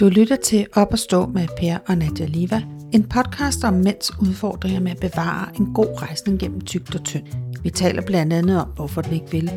[0.00, 2.62] Du lytter til Op og stå med Per og Nadia Liva,
[2.92, 7.24] en podcast om mænds udfordringer med at bevare en god rejsning gennem tygt og tynd.
[7.62, 9.50] Vi taler blandt andet om, hvorfor du ikke vil,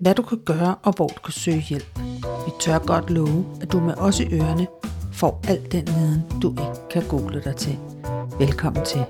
[0.00, 1.98] hvad du kan gøre og hvor du kan søge hjælp.
[2.22, 4.66] Vi tør godt love, at du med os i ørerne
[5.12, 7.78] får al den viden, du ikke kan google dig til.
[8.38, 9.04] Velkommen til.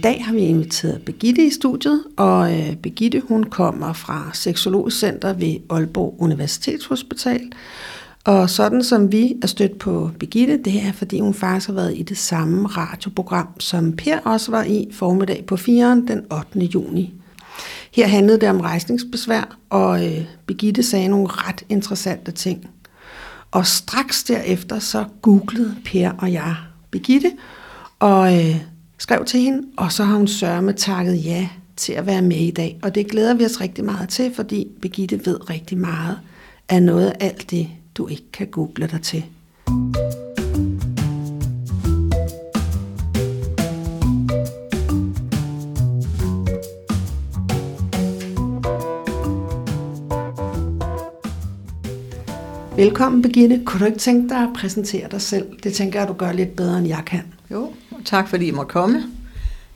[0.00, 4.98] I dag har vi inviteret Begitte i studiet, og øh, Begitte hun kommer fra Seksologisk
[4.98, 7.52] Center ved Aalborg Universitetshospital.
[8.24, 11.98] Og sådan som vi er stødt på Begitte, det er fordi hun faktisk har været
[11.98, 15.90] i det samme radioprogram, som Per også var i formiddag på 4.
[16.08, 16.58] den 8.
[16.58, 17.14] juni.
[17.92, 22.70] Her handlede det om rejsningsbesvær, og øh, Begitte sagde nogle ret interessante ting.
[23.50, 26.56] Og straks derefter så googlede Per og jeg
[26.90, 27.32] Begitte,
[27.98, 28.56] og øh,
[29.00, 32.50] skrev til hende, og så har hun sørme takket ja til at være med i
[32.50, 32.78] dag.
[32.82, 36.18] Og det glæder vi os rigtig meget til, fordi Begitte ved rigtig meget
[36.68, 39.24] af noget af alt det, du ikke kan google dig til.
[52.76, 53.62] Velkommen, Begitte.
[53.64, 55.46] Kunne du ikke tænke dig at præsentere dig selv?
[55.62, 57.39] Det tænker jeg, du gør lidt bedre, end jeg kan.
[57.50, 59.02] Jo, og tak fordi I måtte komme.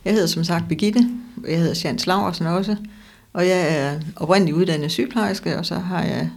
[0.05, 1.09] Jeg hedder som sagt Begitte.
[1.47, 2.75] Jeg hedder Sjans Laversen også.
[3.33, 6.29] Og jeg er oprindeligt uddannet sygeplejerske, og så har jeg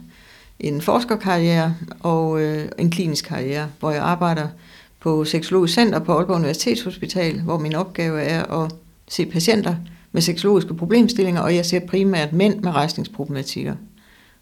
[0.60, 4.48] en forskerkarriere og øh, en klinisk karriere, hvor jeg arbejder
[5.00, 8.72] på Seksologisk Center på Aalborg Universitetshospital, hvor min opgave er at
[9.08, 9.76] se patienter
[10.12, 13.74] med seksologiske problemstillinger, og jeg ser primært mænd med rejsningsproblematikker.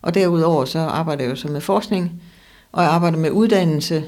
[0.03, 2.23] Og derudover så arbejder jeg jo så med forskning,
[2.73, 4.05] og jeg arbejder med uddannelse.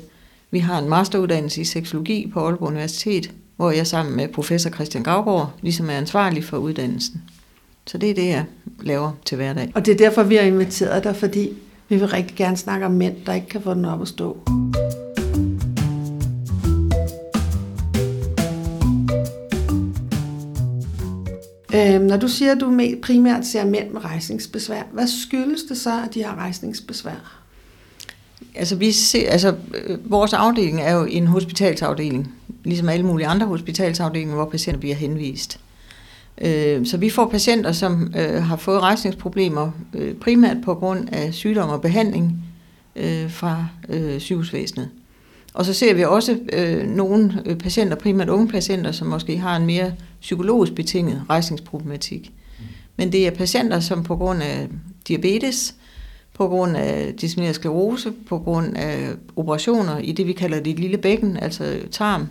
[0.50, 5.05] Vi har en masteruddannelse i seksologi på Aalborg Universitet, hvor jeg sammen med professor Christian
[5.05, 7.22] Gravgaard ligesom er ansvarlig for uddannelsen.
[7.86, 8.44] Så det er det, jeg
[8.82, 9.72] laver til hverdag.
[9.74, 11.48] Og det er derfor, vi har inviteret dig, fordi
[11.88, 14.36] vi vil rigtig gerne snakke om mænd, der ikke kan få den op at stå.
[21.74, 26.02] Øhm, når du siger, at du primært ser mænd med rejsningsbesvær, hvad skyldes det så,
[26.05, 27.48] at de har rejsningsbesvær?
[28.58, 33.46] Altså, vi ser, altså, øh, vores afdeling er jo en hospitalsafdeling, ligesom alle mulige andre
[33.46, 35.61] hospitalsafdelinger, hvor patienter bliver henvist.
[36.41, 41.35] Øh, så vi får patienter, som øh, har fået rejsningsproblemer øh, primært på grund af
[41.35, 42.45] sygdom og behandling
[42.97, 44.89] øh, fra øh, sygehusvæsenet.
[45.55, 49.57] Og så ser vi også øh, nogle øh, patienter, primært unge patienter, som måske har
[49.57, 52.33] en mere psykologisk betinget rejsningsproblematik.
[52.97, 54.68] Men det er patienter, som på grund af
[55.08, 55.74] diabetes,
[56.38, 60.98] på grund af dissemineret sklerose, på grund af operationer i det, vi kalder det lille
[60.98, 62.28] bækken, altså tarm,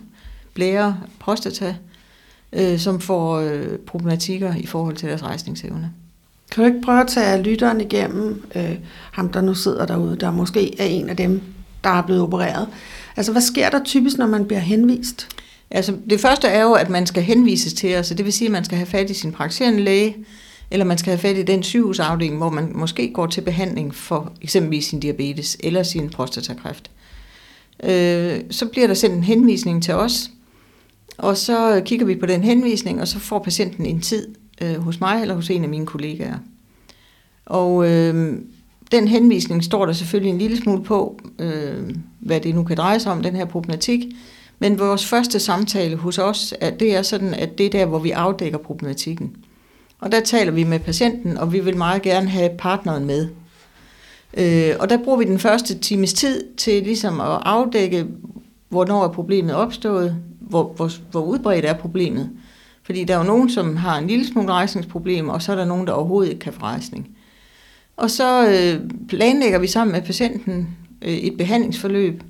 [0.54, 1.74] blære, prostata,
[2.52, 5.92] øh, som får øh, problematikker i forhold til deres rejsningsevne.
[6.50, 8.76] Kan du ikke prøve at tage lytteren igennem øh,
[9.12, 11.42] ham, der nu sidder derude, der måske er en af dem,
[11.84, 12.68] der er blevet opereret?
[13.16, 15.28] Altså, hvad sker der typisk, når man bliver henvist?
[15.70, 18.52] Altså, det første er jo, at man skal henvises til os, det vil sige, at
[18.52, 20.16] man skal have fat i sin praktiserende læge,
[20.70, 24.32] eller man skal have fat i den sygehusafdeling, hvor man måske går til behandling for
[24.42, 26.90] eksempelvis sin diabetes eller sin prostatakræft.
[27.84, 30.30] Øh, så bliver der sendt en henvisning til os,
[31.18, 35.00] og så kigger vi på den henvisning, og så får patienten en tid øh, hos
[35.00, 36.38] mig eller hos en af mine kollegaer.
[37.46, 38.38] Og øh,
[38.90, 43.00] den henvisning står der selvfølgelig en lille smule på, øh, hvad det nu kan dreje
[43.00, 44.04] sig om, den her problematik.
[44.58, 47.98] Men vores første samtale hos os, at det er sådan, at det er der, hvor
[47.98, 49.36] vi afdækker problematikken.
[50.00, 53.28] Og der taler vi med patienten, og vi vil meget gerne have partneren med.
[54.36, 58.06] Øh, og der bruger vi den første times tid til ligesom at afdække,
[58.68, 62.30] hvornår er problemet opstået, hvor, hvor, hvor udbredt er problemet.
[62.82, 65.64] Fordi der er jo nogen, som har en lille smule rejsningsproblem, og så er der
[65.64, 67.08] nogen, der overhovedet ikke kan få rejsning.
[67.96, 70.68] Og så øh, planlægger vi sammen med patienten
[71.02, 72.22] øh, et behandlingsforløb,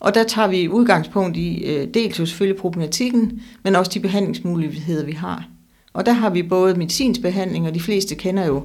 [0.00, 5.04] og der tager vi udgangspunkt i øh, dels jo selvfølgelig problematikken, men også de behandlingsmuligheder,
[5.04, 5.44] vi har.
[5.92, 8.64] Og der har vi både medicinsk behandling, og de fleste kender jo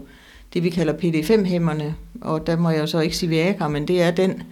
[0.54, 4.02] det, vi kalder PD5-hæmmerne, og der må jeg jo så ikke sige Viagra, men det
[4.02, 4.44] er den,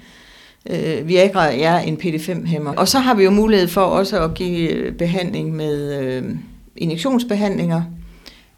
[0.69, 2.73] øh, Viagra er en PD5-hæmmer.
[2.75, 6.23] Og så har vi jo mulighed for også at give øh, behandling med øh,
[6.75, 7.83] injektionsbehandlinger,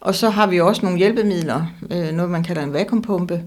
[0.00, 3.42] og så har vi også nogle hjælpemidler, øh, noget man kalder en vakuumpumpe,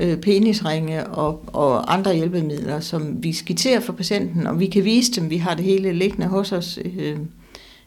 [0.00, 5.20] øh, penisringe og, og andre hjælpemidler, som vi skitserer for patienten, og vi kan vise
[5.20, 7.16] dem, vi har det hele liggende hos os, øh,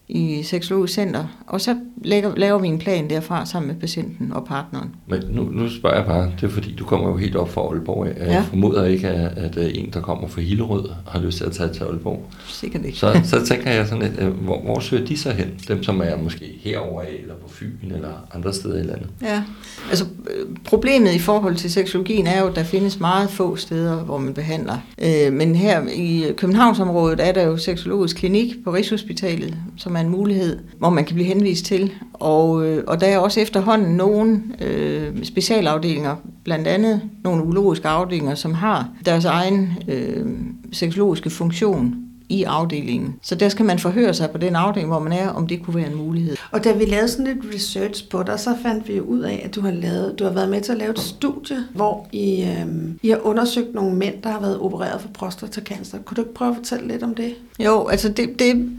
[0.08, 4.46] i seksologisk center, og så lægger, laver vi en plan derfra sammen med patienten og
[4.46, 4.90] partneren.
[5.08, 7.62] Men nu, nu spørger jeg bare, det er fordi, du kommer jo helt op fra
[7.62, 8.08] Aalborg.
[8.08, 8.42] Jeg Ja.
[8.42, 11.70] formoder ikke, at, at øh, en, der kommer fra Hillerød, har lyst til at tage
[11.74, 12.26] til Aalborg.
[12.48, 12.98] Sikkert ikke.
[12.98, 15.48] Så, så tænker jeg sådan lidt, øh, hvor, hvor søger de så hen?
[15.68, 19.08] Dem, som er måske herover eller på Fyn, eller andre steder i landet.
[19.22, 19.44] Ja,
[19.90, 23.96] altså øh, problemet i forhold til seksologien er jo, at der findes meget få steder,
[24.04, 24.78] hvor man behandler.
[25.02, 30.10] Øh, men her i Københavnsområdet er der jo seksologisk klinik på Rigshospitalet, som er en
[30.10, 31.94] mulighed, hvor man kan blive henvist til.
[32.14, 38.36] Og, øh, og der er også efterhånden nogle øh, specialafdelinger, blandt andet nogle urologiske afdelinger,
[38.36, 40.26] som har deres egen øh,
[40.72, 41.96] seksologiske funktion
[42.30, 43.16] i afdelingen.
[43.22, 45.76] Så der skal man forhøre sig på den afdeling, hvor man er, om det kunne
[45.76, 46.36] være en mulighed.
[46.52, 49.56] Og da vi lavede sådan lidt research på dig, så fandt vi ud af, at
[49.56, 53.00] du har, lavet, du har været med til at lave et studie, hvor I, øhm,
[53.04, 55.98] I har undersøgt nogle mænd, der har været opereret for prostatacancer.
[55.98, 57.34] Kunne du ikke prøve at fortælle lidt om det?
[57.60, 58.70] Jo, altså det, det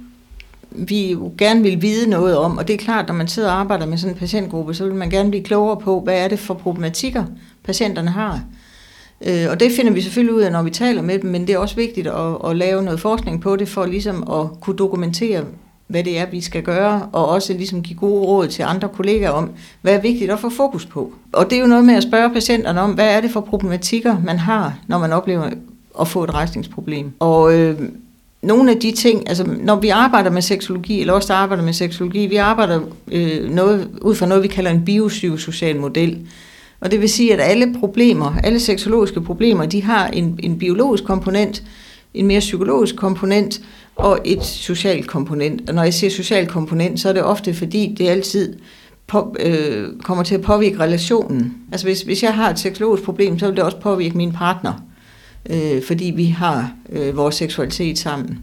[0.75, 3.61] vi jo gerne vil vide noget om, og det er klart, når man sidder og
[3.61, 6.39] arbejder med sådan en patientgruppe, så vil man gerne blive klogere på, hvad er det
[6.39, 7.25] for problematikker,
[7.65, 8.41] patienterne har.
[9.27, 11.55] Øh, Og det finder vi selvfølgelig ud af, når vi taler med dem, men det
[11.55, 15.45] er også vigtigt at, at lave noget forskning på det, for ligesom at kunne dokumentere,
[15.87, 19.31] hvad det er, vi skal gøre, og også ligesom give gode råd til andre kollegaer
[19.31, 19.51] om,
[19.83, 21.13] hvad er vigtigt at få fokus på.
[21.33, 24.17] Og det er jo noget med at spørge patienterne om, hvad er det for problematikker,
[24.25, 25.51] man har, når man oplever
[26.01, 27.13] at få et rejsningsproblem.
[27.19, 27.81] Og øh,
[28.45, 31.73] nogle af de ting, altså når vi arbejder med seksologi, eller også der arbejder med
[31.73, 32.81] seksologi, vi arbejder
[33.13, 36.19] øh, noget, ud fra noget, vi kalder en biopsykosocial model.
[36.81, 41.05] Og det vil sige, at alle problemer, alle seksologiske problemer, de har en, en biologisk
[41.05, 41.63] komponent,
[42.15, 43.61] en mere psykologisk komponent
[43.97, 45.69] og et socialt komponent.
[45.69, 48.57] Og når jeg siger social komponent, så er det ofte fordi, det altid
[49.07, 51.55] på, øh, kommer til at påvirke relationen.
[51.73, 54.73] Altså hvis, hvis jeg har et seksologisk problem, så vil det også påvirke min partner,
[55.51, 58.39] øh, fordi vi har øh, vores seksualitet sammen.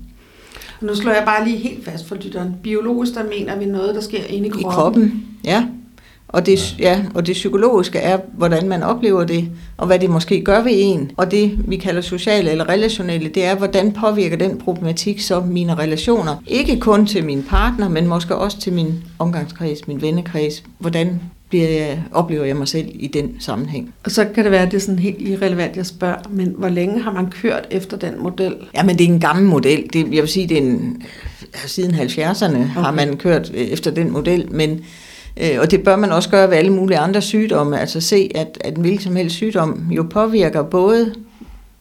[0.81, 2.55] Nu slår jeg bare lige helt fast for lytteren.
[2.63, 4.71] Biologisk, der mener vi noget, der sker inde i I kroppen.
[4.71, 5.65] kroppen, ja.
[6.31, 10.41] Og det, ja, og det psykologiske er, hvordan man oplever det, og hvad det måske
[10.43, 11.11] gør ved en.
[11.17, 15.75] Og det, vi kalder sociale eller relationelle, det er, hvordan påvirker den problematik så mine
[15.75, 16.35] relationer.
[16.47, 20.63] Ikke kun til min partner, men måske også til min omgangskreds, min vennekreds.
[20.79, 21.19] Hvordan
[21.49, 23.93] bliver jeg, oplever jeg mig selv i den sammenhæng?
[24.03, 26.69] Og så kan det være, at det er sådan helt irrelevant, jeg spørger, men hvor
[26.69, 28.55] længe har man kørt efter den model?
[28.75, 29.83] Jamen, det er en gammel model.
[29.93, 31.03] Det, jeg vil sige, det er en,
[31.65, 32.65] siden 70'erne okay.
[32.65, 34.81] har man kørt øh, efter den model, men
[35.37, 37.79] Øh, og det bør man også gøre ved alle mulige andre sygdomme.
[37.79, 41.15] Altså se, at, at en hvilken som helst sygdom jo påvirker både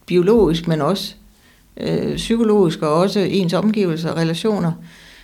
[0.07, 1.15] biologisk, men også
[1.77, 4.73] øh, psykologisk, og også ens omgivelser og relationer.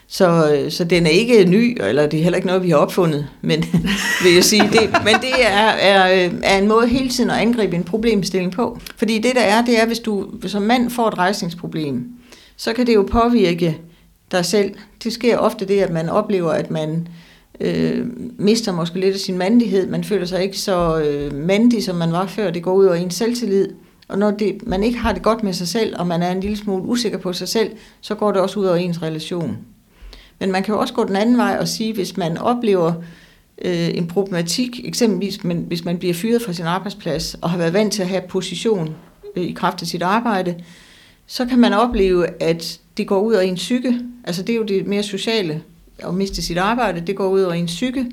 [0.09, 2.77] Så, øh, så den er ikke ny, eller det er heller ikke noget, vi har
[2.77, 3.65] opfundet, men
[4.25, 4.63] vil jeg sige.
[4.63, 8.53] Det, men det er, er, øh, er en måde hele tiden at angribe en problemstilling
[8.53, 8.79] på.
[8.97, 12.09] Fordi det der er, det er, hvis du som mand får et rejsningsproblem,
[12.57, 13.79] så kan det jo påvirke
[14.33, 14.75] dig selv.
[15.05, 17.09] Det sker ofte det, at man oplever, at man
[17.61, 18.07] øh,
[18.39, 19.87] mister måske lidt af sin mandighed.
[19.87, 22.51] Man føler sig ikke så øh, mandig, som man var før.
[22.51, 23.69] Det går ud over ens selvtillid.
[24.09, 26.41] Og når det, man ikke har det godt med sig selv, og man er en
[26.41, 27.71] lille smule usikker på sig selv,
[28.01, 29.59] så går det også ud over ens relation.
[30.41, 32.93] Men man kan jo også gå den anden vej og sige, hvis man oplever
[33.63, 37.73] øh, en problematik, eksempelvis men, hvis man bliver fyret fra sin arbejdsplads og har været
[37.73, 38.95] vant til at have position
[39.37, 40.55] øh, i kraft af sit arbejde,
[41.27, 44.01] så kan man opleve, at det går ud over ens psyke.
[44.25, 45.63] Altså det er jo det mere sociale
[45.99, 48.07] at miste sit arbejde, det går ud over ens psyke.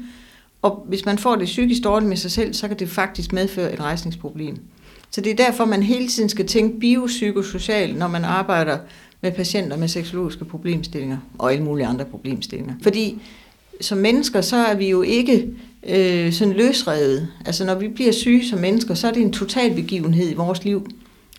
[0.62, 3.74] Og hvis man får det psykisk dårligt med sig selv, så kan det faktisk medføre
[3.74, 4.58] et rejsningsproblem.
[5.12, 8.78] Så det er derfor, man hele tiden skal tænke biopsykosocialt, når man arbejder
[9.22, 12.74] med patienter med seksologiske problemstillinger og alle mulige andre problemstillinger.
[12.82, 13.22] Fordi
[13.82, 15.48] som mennesker, så er vi jo ikke
[15.88, 17.28] øh, sådan løsrevet.
[17.46, 20.64] Altså når vi bliver syge som mennesker, så er det en total begivenhed i vores
[20.64, 20.88] liv,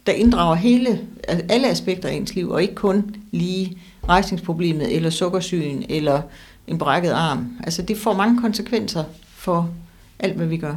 [0.07, 5.85] der inddrager hele, alle aspekter af ens liv, og ikke kun lige rejsningsproblemet, eller sukkersygen,
[5.89, 6.23] eller
[6.67, 7.47] en brækket arm.
[7.65, 9.05] Altså det får mange konsekvenser
[9.37, 9.71] for
[10.19, 10.75] alt, hvad vi gør.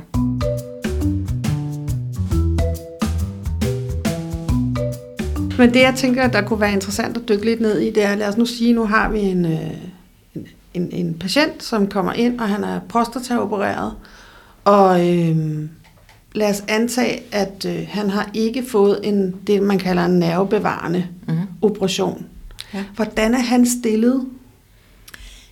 [5.57, 8.15] Men det, jeg tænker, der kunne være interessant at dykke lidt ned i, det er,
[8.15, 9.59] lad os nu sige, nu har vi en, øh,
[10.35, 13.93] en, en, en patient, som kommer ind, og han er prostataopereret,
[14.65, 15.37] og øh,
[16.35, 21.05] lad os antage, at øh, han har ikke fået en, det, man kalder en nervebevarende
[21.27, 21.37] Mhm.
[21.61, 22.25] operation.
[22.77, 22.83] Ja.
[22.95, 24.25] Hvordan er han stillet?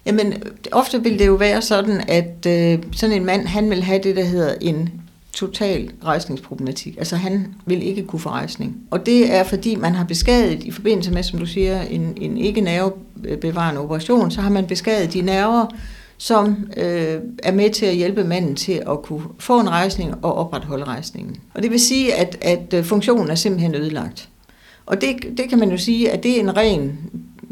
[0.05, 0.33] Jamen,
[0.71, 4.15] ofte vil det jo være sådan, at øh, sådan en mand, han vil have det,
[4.15, 4.89] der hedder en
[5.33, 6.97] total rejsningsproblematik.
[6.97, 8.77] Altså han vil ikke kunne få rejsning.
[8.91, 12.37] Og det er fordi, man har beskadiget i forbindelse med, som du siger, en, en
[12.37, 15.65] ikke nervebevarende operation, så har man beskadiget de nerver,
[16.17, 20.33] som øh, er med til at hjælpe manden til at kunne få en rejsning og
[20.33, 21.35] opretholde rejsningen.
[21.53, 24.29] Og det vil sige, at, at øh, funktionen er simpelthen ødelagt.
[24.85, 26.99] Og det, det kan man jo sige, at det er en ren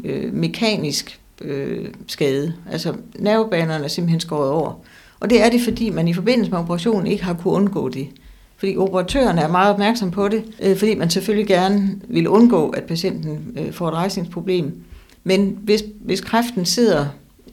[0.04, 2.52] øh, mekanisk øh, skade.
[2.72, 4.72] Altså nervebanerne er simpelthen skåret over.
[5.20, 8.08] Og det er det, fordi man i forbindelse med operationen ikke har kunnet undgå det.
[8.56, 12.82] Fordi operatøren er meget opmærksom på det, øh, fordi man selvfølgelig gerne vil undgå, at
[12.82, 14.82] patienten øh, får et rejsningsproblem.
[15.24, 17.06] Men hvis, hvis kræften sidder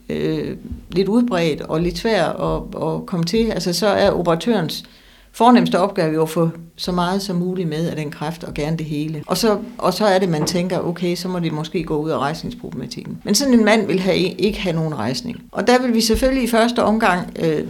[0.09, 0.57] øh,
[0.91, 4.83] lidt udbredt og lidt svær at, at komme til, altså så er operatørens
[5.31, 8.77] fornemmeste opgave jo at få så meget som muligt med af den kræft, og gerne
[8.77, 9.23] det hele.
[9.27, 12.09] Og så, og så er det, man tænker, okay, så må det måske gå ud
[12.09, 13.17] af rejsningsproblematikken.
[13.23, 15.43] Men sådan en mand vil have, ikke have nogen rejsning.
[15.51, 17.63] Og der vil vi selvfølgelig i første omgang øh,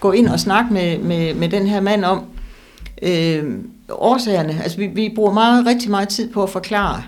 [0.00, 2.24] gå ind og snakke med, med, med den her mand om
[3.02, 3.58] øh,
[3.90, 4.62] årsagerne.
[4.62, 7.02] Altså vi, vi bruger meget, rigtig meget tid på at forklare,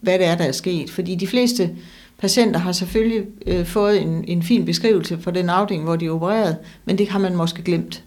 [0.00, 0.90] hvad det er, der er sket.
[0.90, 1.70] Fordi de fleste
[2.18, 6.10] patienter har selvfølgelig øh, fået en, en fin beskrivelse for den afdeling, hvor de er
[6.10, 8.02] opereret, men det har man måske glemt.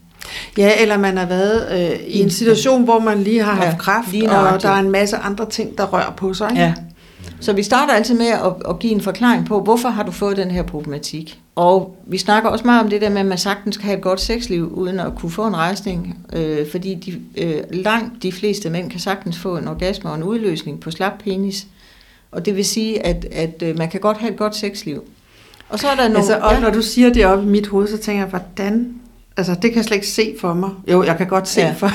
[0.58, 3.78] Ja, eller man har været øh, i en situation, hvor man lige har haft ja,
[3.78, 6.52] kræft, og der er en masse andre ting, der rører på sig.
[6.52, 6.62] Ikke?
[6.62, 6.74] Ja.
[7.40, 10.38] Så vi starter altid med at, at give en forklaring på, hvorfor har du fået
[10.38, 11.40] den her problematik.
[11.56, 14.04] Og vi snakker også meget om det der med, at man sagtens kan have et
[14.04, 16.18] godt sexliv, uden at kunne få en rejsning.
[16.34, 20.24] Øh, fordi de, øh, langt de fleste mænd kan sagtens få en orgasme og en
[20.24, 21.68] udløsning på slap penis.
[22.32, 25.04] Og det vil sige, at, at øh, man kan godt have et godt sexliv.
[25.70, 26.18] Og så er der nogle...
[26.18, 26.60] Altså, og ja.
[26.60, 28.99] når du siger det op i mit hoved, så tænker jeg, hvordan
[29.40, 30.70] Altså, det kan jeg slet ikke se for mig.
[30.92, 31.72] Jo, jeg kan godt se ja.
[31.78, 31.92] for...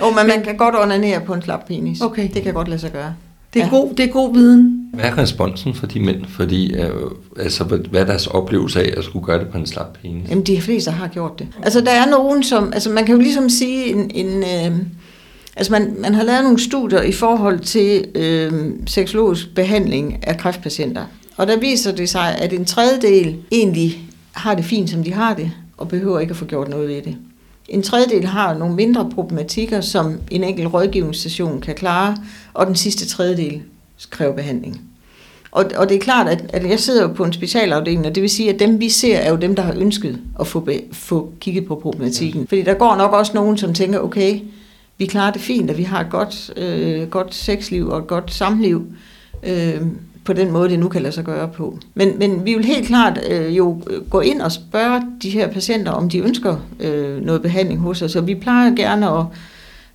[0.00, 2.00] jo, men man kan godt onanere på en slap penis.
[2.00, 2.28] Okay.
[2.34, 3.14] Det kan godt lade sig gøre.
[3.54, 3.70] Det er, ja.
[3.70, 4.90] god, det er god viden.
[4.92, 6.24] Hvad er responsen for de mænd?
[6.28, 6.90] Fordi, øh,
[7.38, 10.30] altså, hvad er deres oplevelse af at skulle gøre det på en slap penis?
[10.30, 11.48] Jamen, de fleste har gjort det.
[11.62, 12.72] Altså, der er nogen, som...
[12.72, 14.10] Altså, man kan jo ligesom sige en...
[14.14, 14.78] en øh,
[15.56, 18.52] altså, man, man har lavet nogle studier i forhold til øh,
[18.86, 21.04] seksologisk behandling af kræftpatienter.
[21.36, 23.98] Og der viser det sig, at en tredjedel egentlig
[24.32, 25.50] har det fint, som de har det
[25.82, 27.16] og behøver ikke at få gjort noget ved det.
[27.68, 32.16] En tredjedel har nogle mindre problematikker, som en enkelt rådgivningsstation kan klare,
[32.54, 33.62] og den sidste tredjedel
[34.10, 34.80] kræver behandling.
[35.52, 38.22] Og, og det er klart, at, at jeg sidder jo på en specialafdeling, og det
[38.22, 40.80] vil sige, at dem vi ser, er jo dem, der har ønsket at få, be,
[40.92, 42.46] få kigget på problematikken.
[42.46, 44.40] Fordi der går nok også nogen, som tænker, okay,
[44.98, 48.32] vi klarer det fint, at vi har et godt, øh, godt sexliv og et godt
[48.34, 48.86] samliv.
[49.42, 49.80] Øh,
[50.24, 51.78] på den måde, det nu kan lade sig gøre på.
[51.94, 55.48] Men, men vi vil helt klart øh, jo øh, gå ind og spørge de her
[55.48, 58.12] patienter, om de ønsker øh, noget behandling hos os.
[58.12, 59.26] Så vi plejer gerne at,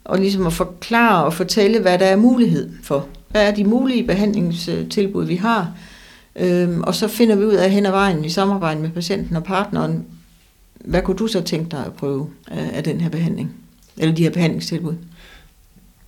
[0.06, 3.08] og ligesom at forklare og fortælle, hvad der er mulighed for.
[3.30, 5.72] Hvad er de mulige behandlingstilbud, vi har?
[6.36, 9.44] Øhm, og så finder vi ud af hen ad vejen i samarbejde med patienten og
[9.44, 10.06] partneren,
[10.86, 13.52] hvad kunne du så tænke dig at prøve af, af den her behandling?
[13.98, 14.94] Eller de her behandlingstilbud?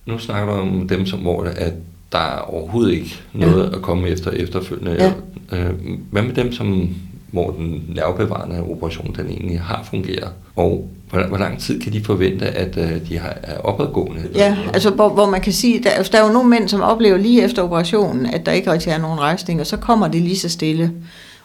[0.06, 1.72] Nu snakker du om dem, som, hvor at
[2.12, 3.76] der er overhovedet ikke noget ja.
[3.76, 5.12] at komme efter efterfølgende.
[5.52, 5.58] Ja.
[5.58, 5.74] Øh,
[6.10, 6.96] hvad med dem, som,
[7.30, 10.28] hvor den nervebevarende operation den egentlig har fungeret?
[10.56, 14.22] Og hvor, hvor lang tid kan de forvente, at uh, de har, er opadgående?
[14.34, 17.16] Ja, altså hvor, hvor man kan sige, der, der er jo nogle mænd, som oplever
[17.16, 20.38] lige efter operationen, at der ikke rigtig er nogen rejsning, og så kommer det lige
[20.38, 20.92] så stille.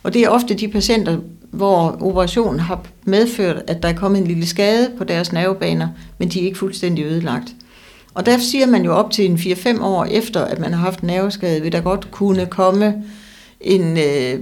[0.04, 1.18] Og det er ofte de patienter,
[1.52, 6.30] hvor operationen har medført, at der er kommet en lille skade på deres nervebaner, men
[6.30, 7.48] de er ikke fuldstændig ødelagt.
[8.16, 11.04] Og der siger man jo op til en 4-5 år efter, at man har haft
[11.04, 13.04] nerveskade, vil der godt kunne komme
[13.62, 14.40] en øh,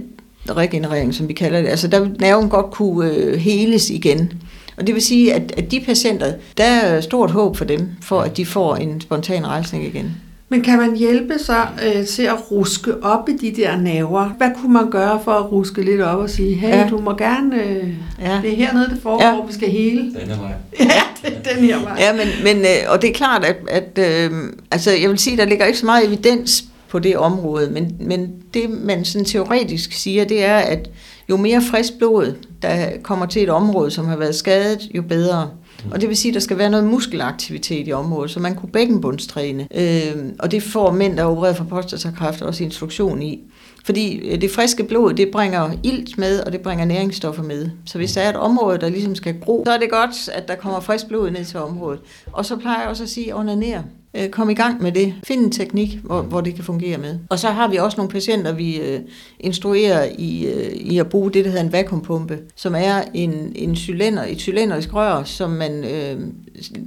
[0.50, 1.68] regenerering, som vi kalder det.
[1.68, 4.32] Altså der vil nerven godt kunne øh, heles igen.
[4.76, 8.20] Og det vil sige, at, at de patienter, der er stort håb for dem, for
[8.20, 10.16] at de får en spontan rejsning igen.
[10.54, 14.24] Men kan man hjælpe sig øh, til at ruske op i de der naver?
[14.38, 16.88] Hvad kunne man gøre for at ruske lidt op og sige, hey, ja.
[16.90, 17.88] du må gerne, øh,
[18.20, 18.40] ja.
[18.42, 19.46] det er hernede, det foregår, ja.
[19.46, 20.00] vi skal hele.
[20.00, 20.52] Den er vej.
[20.80, 21.96] Ja, det er den her vej.
[21.98, 25.36] Ja, men, men øh, og det er klart, at, at øh, altså, jeg vil sige,
[25.36, 29.92] der ligger ikke så meget evidens på det område, men, men det man sådan teoretisk
[29.92, 30.90] siger, det er, at
[31.28, 35.50] jo mere frisk blod, der kommer til et område, som har været skadet, jo bedre.
[35.90, 38.72] Og det vil sige, at der skal være noget muskelaktivitet i området, så man kunne
[38.72, 39.68] bækkenbundstræne.
[39.74, 43.40] Øh, og det får mænd, der er opereret for prostatakræft, også instruktion i.
[43.84, 47.70] Fordi øh, det friske blod, det bringer ilt med, og det bringer næringsstoffer med.
[47.86, 50.48] Så hvis der er et område, der ligesom skal gro, så er det godt, at
[50.48, 52.00] der kommer frisk blod ned til området.
[52.32, 53.84] Og så plejer jeg også at sige, onanere.
[54.16, 55.14] Øh, kom i gang med det.
[55.24, 57.18] Find en teknik, hvor, hvor det kan fungere med.
[57.30, 59.00] Og så har vi også nogle patienter, vi øh,
[59.40, 63.76] instruerer i, øh, i at bruge det, der hedder en vakuumpumpe, som er en, en
[63.76, 66.20] cylinder, et cylindrisk rør, som man øh,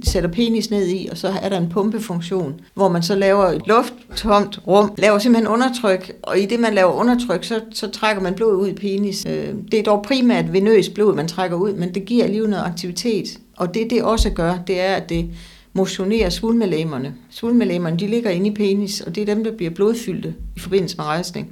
[0.04, 3.62] sætter penis ned i, og så er der en pumpefunktion, hvor man så laver et
[3.66, 8.34] lufttomt rum, laver simpelthen undertryk, og i det, man laver undertryk, så, så trækker man
[8.34, 9.26] blod ud i penis.
[9.28, 12.64] Øh, det er dog primært venøs blod, man trækker ud, men det giver alligevel noget
[12.64, 13.38] aktivitet.
[13.56, 15.30] Og det, det også gør, det er, at det
[15.78, 17.14] motionere svulmelæmerne.
[17.30, 20.96] Svulmelæmerne, de ligger inde i penis, og det er dem, der bliver blodfyldte i forbindelse
[20.96, 21.48] med rejsning.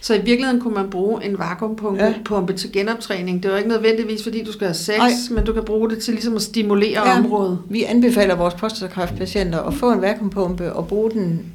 [0.00, 2.14] Så i virkeligheden kunne man bruge en vakuumpumpe ja.
[2.24, 3.42] pumpe til genoptræning.
[3.42, 5.10] Det er jo ikke nødvendigvis, fordi du skal have sex, Ej.
[5.34, 7.18] men du kan bruge det til ligesom at stimulere ja.
[7.18, 7.58] området.
[7.70, 11.46] Vi anbefaler vores prostatakræftpatienter at få en vakuumpumpe og bruge den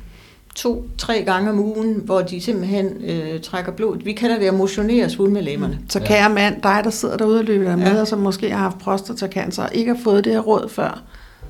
[0.56, 3.98] to-tre gange om ugen, hvor de simpelthen øh, trækker blod.
[4.04, 5.80] Vi kalder det at motionere svulmelæmmerne.
[5.90, 8.02] Så kære mand, dig der sidder derude og løber med, Ja.
[8.02, 11.02] og som måske har haft prostatacancer og ikke har fået det her råd før,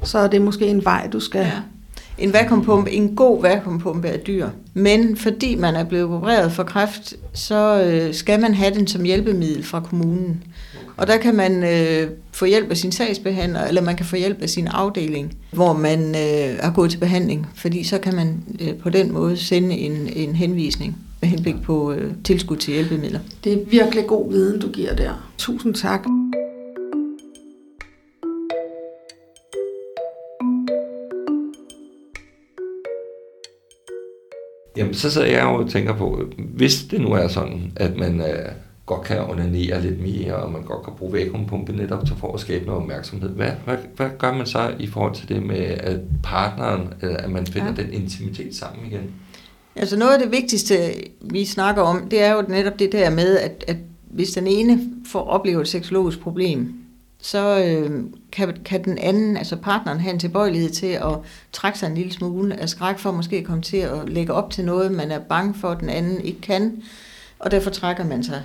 [0.04, 1.42] så er det måske en vej, du skal...
[1.42, 1.52] Ja.
[2.18, 4.50] En vakuumpumpe, en god vakuumpumpe er dyr.
[4.74, 9.04] Men fordi man er blevet opereret for kræft, så øh, skal man have den som
[9.04, 10.44] hjælpemiddel fra kommunen.
[10.98, 14.42] Og der kan man øh, få hjælp af sin sagsbehandler, eller man kan få hjælp
[14.42, 17.48] af sin afdeling, hvor man øh, har gået til behandling.
[17.56, 21.92] Fordi så kan man øh, på den måde sende en, en henvisning med henblik på
[21.92, 23.20] øh, tilskud til hjælpemidler.
[23.44, 25.30] Det er virkelig god viden, du giver der.
[25.38, 26.08] Tusind tak.
[34.78, 38.22] Jamen, så sidder jeg jo og tænker på, hvis det nu er sådan, at man
[38.22, 38.52] øh,
[38.86, 42.40] godt kan onanere lidt mere, og man godt kan bruge vakuumpumpe netop til for at
[42.40, 46.00] skabe noget opmærksomhed, hvad, hvad, hvad gør man så i forhold til det med at
[46.24, 47.74] partneren, øh, at man finder.
[47.78, 47.84] Ja.
[47.84, 49.02] den intimitet sammen igen?
[49.76, 50.76] Altså noget af det vigtigste,
[51.22, 53.78] vi snakker om, det er jo netop det der med, at, at
[54.12, 56.83] hvis den ene får oplevet et seksologisk problem,
[57.24, 61.18] så øh, kan, kan den anden, altså partneren, have en tilbøjelighed til at
[61.52, 64.52] trække sig en lille smule af skræk for måske at komme til at lægge op
[64.52, 66.84] til noget, man er bange for, at den anden ikke kan,
[67.40, 68.44] og derfor trækker man sig.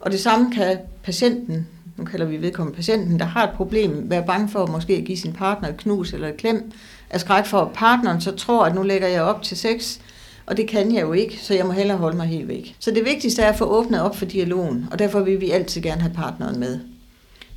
[0.00, 4.26] Og det samme kan patienten, nu kalder vi vedkommende patienten, der har et problem, være
[4.26, 6.72] bange for at måske at give sin partner et knus eller et klem,
[7.10, 9.98] af skræk for, at partneren så tror, at nu lægger jeg op til sex,
[10.46, 12.76] og det kan jeg jo ikke, så jeg må hellere holde mig helt væk.
[12.78, 15.82] Så det vigtigste er at få åbnet op for dialogen, og derfor vil vi altid
[15.82, 16.80] gerne have partneren med.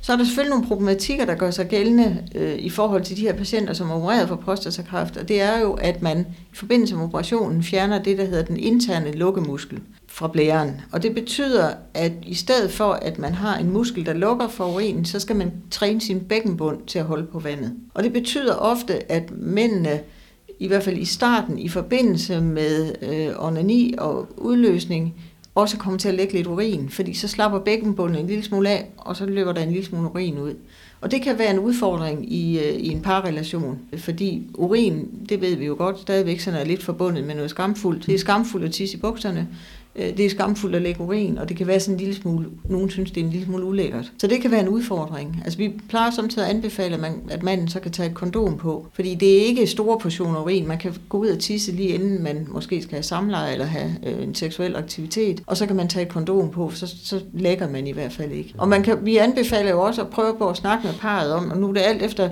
[0.02, 3.22] Så er der selvfølgelig nogle problematikker, der gør sig gældende øh, i forhold til de
[3.22, 6.96] her patienter, som er opereret for prostatakræft, og det er jo, at man i forbindelse
[6.96, 10.80] med operationen fjerner det, der hedder den interne lukkemuskel fra blæren.
[10.92, 14.74] Og det betyder, at i stedet for, at man har en muskel, der lukker for
[14.74, 17.74] urinen, så skal man træne sin bækkenbund til at holde på vandet.
[17.94, 20.00] Og det betyder ofte, at mændene
[20.58, 25.14] i hvert fald i starten, i forbindelse med øh, onani og udløsning,
[25.54, 28.90] også kommer til at lægge lidt urin, fordi så slapper bækkenbunden en lille smule af,
[28.96, 30.54] og så løber der en lille smule urin ud.
[31.00, 35.56] Og det kan være en udfordring i, øh, i en parrelation, fordi urin, det ved
[35.56, 38.06] vi jo godt, stadigvæk sådan er lidt forbundet med noget skamfuldt.
[38.06, 39.48] Det er skamfuldt at tisse i bukserne,
[39.96, 42.46] Øh, det er skamfuldt at lægge urin, og det kan være sådan en lille smule,
[42.64, 44.12] nogen synes, det er en lille smule ulækkert.
[44.18, 45.42] Så det kan være en udfordring.
[45.44, 48.56] Altså vi plejer samtidig at anbefale, at, man, at manden så kan tage et kondom
[48.56, 50.68] på, fordi det er ikke store portioner urin.
[50.68, 53.90] Man kan gå ud og tisse lige inden man måske skal have samleje eller have
[54.06, 57.70] øh, en seksuel aktivitet, og så kan man tage et kondom på, så, så lægger
[57.70, 58.54] man i hvert fald ikke.
[58.58, 61.50] Og man kan, vi anbefaler jo også at prøve på at snakke med parret om,
[61.50, 62.30] og nu er det alt efter,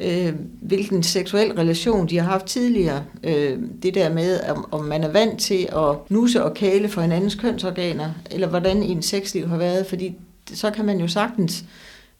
[0.00, 3.04] øh, hvilken seksuel relation de har haft tidligere.
[3.24, 7.00] Øh, det der med, om, om man er vant til at nusse og kæle for
[7.00, 10.14] hinandens kønsorganer, eller hvordan ens sexliv har været, fordi
[10.52, 11.64] så kan man jo sagtens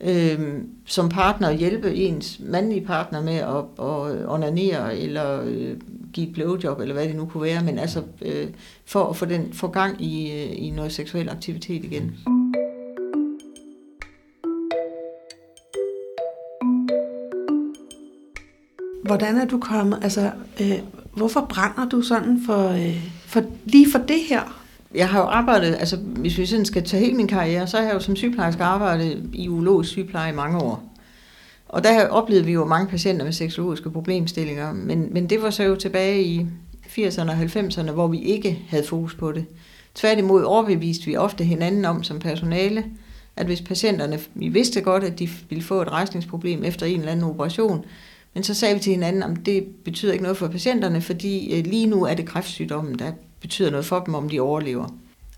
[0.01, 0.39] øh,
[0.87, 5.77] som partner hjælpe ens mandlige partner med at, at onanere, eller øh,
[6.13, 8.49] give et blowjob, eller hvad det nu kunne være, men altså øh,
[8.85, 12.17] for at få, den, få gang i, øh, i noget seksuel aktivitet igen.
[12.27, 12.42] Mm.
[19.13, 20.79] Hvordan er du kommet, altså, øh,
[21.17, 24.63] hvorfor brænder du sådan for, øh, for lige for det her?
[24.95, 27.85] Jeg har jo arbejdet, altså hvis vi sådan skal tage hele min karriere, så har
[27.85, 30.95] jeg jo som sygeplejerske arbejdet i urologisk sygepleje i mange år.
[31.69, 35.63] Og der oplevede vi jo mange patienter med seksologiske problemstillinger, men, men det var så
[35.63, 36.47] jo tilbage i
[36.87, 39.45] 80'erne og 90'erne, hvor vi ikke havde fokus på det.
[39.95, 42.85] Tværtimod overbeviste vi ofte hinanden om som personale,
[43.37, 47.13] at hvis patienterne, vi vidste godt, at de ville få et rejsningsproblem efter en eller
[47.13, 47.85] anden operation,
[48.35, 51.65] men så sagde vi til hinanden, at det betyder ikke noget for patienterne, fordi øh,
[51.65, 54.89] lige nu er det kræftsygdommen, der betyder noget for dem, om de overlever.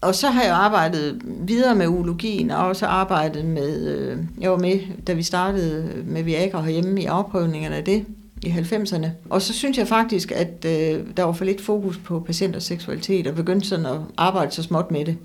[0.00, 4.59] Og så har jeg arbejdet videre med urologien, og også arbejdet med, øh, jeg var
[4.59, 8.04] med, da vi startede med Viagra herhjemme i afprøvningerne af det
[8.42, 9.07] i 90'erne.
[9.30, 13.26] Og så synes jeg faktisk, at øh, der var for lidt fokus på patienters seksualitet,
[13.26, 15.16] og begyndte sådan at arbejde så småt med det.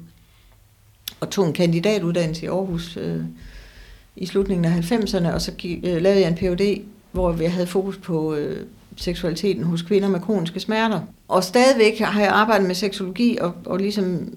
[1.20, 3.22] Og tog en kandidatuddannelse i Aarhus øh,
[4.16, 7.68] i slutningen af 90'erne, og så gik, øh, lavede jeg en Ph.D., hvor vi havde
[7.68, 11.02] fokus på øh, seksualiteten hos kvinder med kroniske smerter.
[11.28, 14.34] Og stadigvæk har jeg arbejdet med seksologi og, og ligesom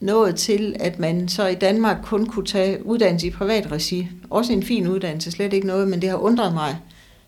[0.00, 4.08] nået til, at man så i Danmark kun kunne tage uddannelse i privat regi.
[4.30, 6.78] Også en fin uddannelse, slet ikke noget, men det har undret mig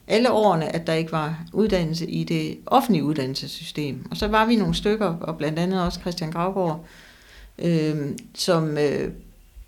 [0.09, 4.07] alle årene, at der ikke var uddannelse i det offentlige uddannelsessystem.
[4.11, 6.85] Og så var vi nogle stykker, og blandt andet også Christian Gravgaard,
[7.59, 7.97] øh,
[8.35, 9.11] som øh,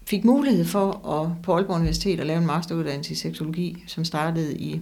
[0.07, 4.57] fik mulighed for at på Aalborg Universitet at lave en masteruddannelse i seksologi, som startede
[4.57, 4.81] i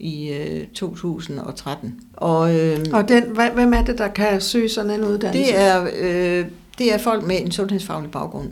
[0.00, 2.00] i øh, 2013.
[2.16, 5.52] Og, øh, Og den, hvem er det, der kan søge sådan en uddannelse?
[5.52, 6.46] det er, øh,
[6.78, 8.48] det er folk med en sundhedsfaglig baggrund.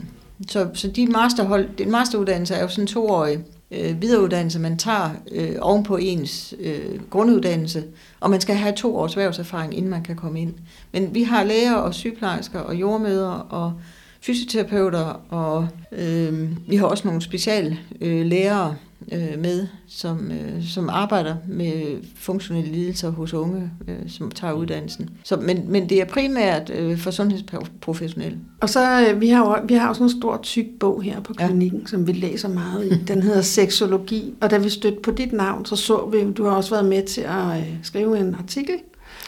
[0.47, 3.39] Så, så de masterhold, den masteruddannelse er jo sådan toårig,
[3.71, 7.83] øh, videreuddannelse, man tager øh, oven på ens øh, grunduddannelse,
[8.19, 10.53] og man skal have to års erhvervserfaring, inden man kan komme ind.
[10.93, 13.73] Men vi har læger og sygeplejersker og jordmøder og
[14.21, 18.75] fysioterapeuter, og øh, vi har også nogle speciallæger øh, lærere,
[19.11, 25.09] øh, med, som, øh, som arbejder med funktionelle lidelser hos unge, øh, som tager uddannelsen.
[25.23, 28.37] Så, men, men det er primært øh, for sundhedsprofessionelle.
[28.61, 31.33] Og så øh, vi har jo, vi har også en stor tyk bog her på
[31.33, 31.85] klinikken, ja.
[31.85, 33.03] som vi læser meget i.
[33.07, 36.51] Den hedder Seksologi, og da vi stødte på dit navn, så så vi, du har
[36.51, 38.75] også været med til at øh, skrive en artikel.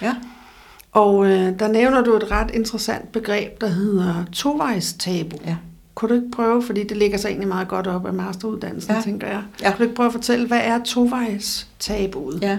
[0.02, 0.16] Ja.
[0.92, 5.38] Og øh, der nævner du et ret interessant begreb, der hedder tovejstabu.
[5.46, 5.56] Ja.
[5.96, 9.02] Kunne du ikke prøve, fordi det ligger sig egentlig meget godt op af masteruddannelsen, ja.
[9.02, 9.44] tænker jeg.
[9.62, 9.70] Ja.
[9.72, 12.42] Kunne du ikke prøve at fortælle, hvad er tovejstabuet?
[12.42, 12.58] Ja.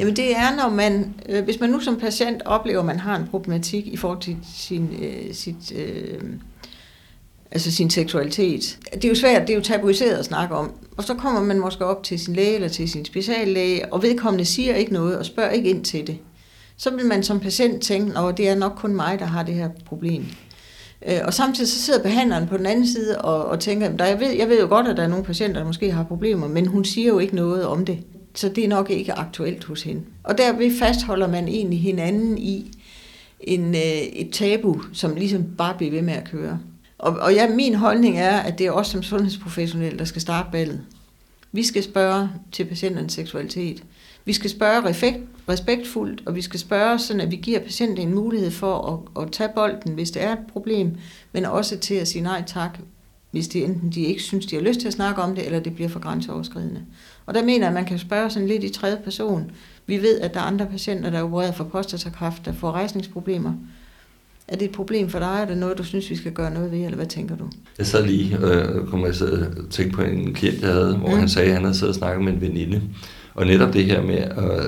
[0.00, 3.16] Jamen det er, når man, øh, hvis man nu som patient oplever, at man har
[3.16, 6.20] en problematik i forhold til sin, øh, sit, øh,
[7.50, 8.78] altså sin seksualitet.
[8.94, 10.72] Det er jo svært, det er jo tabuiseret at snakke om.
[10.96, 14.44] Og så kommer man måske op til sin læge eller til sin speciallæge, og vedkommende
[14.44, 16.18] siger ikke noget og spørger ikke ind til det.
[16.76, 19.54] Så vil man som patient tænke, at det er nok kun mig, der har det
[19.54, 20.24] her problem.
[21.08, 24.20] Øh, og samtidig så sidder behandleren på den anden side og, og tænker, der, jeg,
[24.20, 26.66] ved, jeg ved jo godt, at der er nogle patienter, der måske har problemer, men
[26.66, 27.98] hun siger jo ikke noget om det.
[28.34, 30.02] Så det er nok ikke aktuelt hos hende.
[30.22, 32.70] Og derved fastholder man egentlig hinanden i
[33.40, 36.58] en, øh, et tabu, som ligesom bare bliver ved med at køre.
[36.98, 40.48] Og, og ja, min holdning er, at det er os som sundhedsprofessionelle, der skal starte
[40.52, 40.80] ballet.
[41.52, 43.82] Vi skal spørge til patienternes seksualitet.
[44.24, 44.82] Vi skal spørge
[45.48, 49.32] respektfuldt, og vi skal spørge, sådan at vi giver patienten en mulighed for at, at
[49.32, 50.90] tage bolden, hvis det er et problem,
[51.32, 52.78] men også til at sige nej tak,
[53.30, 55.60] hvis de enten de ikke synes, de har lyst til at snakke om det, eller
[55.60, 56.80] det bliver for grænseoverskridende.
[57.26, 59.50] Og der mener jeg, at man kan spørge sådan lidt i tredje person.
[59.86, 63.52] Vi ved, at der er andre patienter, der er opereret for prostatakræft, der får rejsningsproblemer.
[64.48, 65.38] Er det et problem for dig?
[65.40, 67.44] Er det noget, du synes, vi skal gøre noget ved, eller hvad tænker du?
[67.78, 71.18] Jeg sad lige øh, kom jeg og tænke på en klient, jeg havde, hvor mm.
[71.18, 72.82] han sagde, at han havde siddet og snakket med en veninde,
[73.34, 74.16] og netop det her med